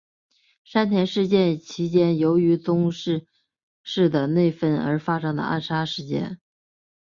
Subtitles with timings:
[0.63, 3.21] 山田事件其间由于宗像
[3.83, 6.39] 氏的内纷而发生的暗杀事件。